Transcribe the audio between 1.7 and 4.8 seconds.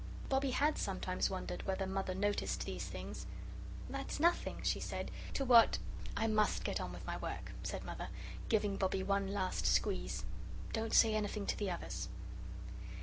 Mother noticed these things. "That's nothing," she